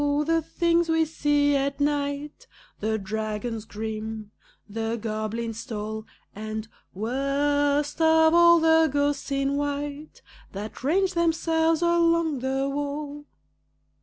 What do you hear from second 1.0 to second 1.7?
see